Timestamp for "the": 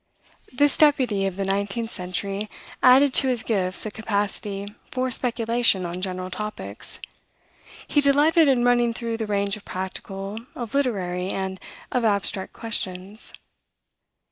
1.35-1.45, 9.17-9.27